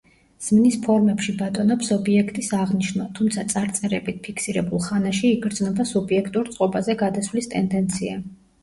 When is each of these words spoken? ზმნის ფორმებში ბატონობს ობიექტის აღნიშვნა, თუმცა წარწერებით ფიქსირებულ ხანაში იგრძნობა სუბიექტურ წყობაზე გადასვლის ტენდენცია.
ზმნის 0.43 0.77
ფორმებში 0.85 1.35
ბატონობს 1.41 1.91
ობიექტის 1.95 2.49
აღნიშვნა, 2.61 3.05
თუმცა 3.19 3.45
წარწერებით 3.53 4.19
ფიქსირებულ 4.29 4.85
ხანაში 4.89 5.35
იგრძნობა 5.37 5.87
სუბიექტურ 5.95 6.55
წყობაზე 6.57 6.99
გადასვლის 7.05 7.55
ტენდენცია. 7.55 8.23